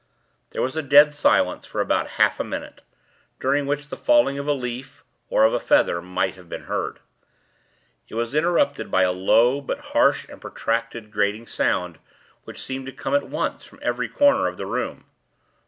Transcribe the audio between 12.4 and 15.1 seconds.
which seemed to come at once from every corner of the room.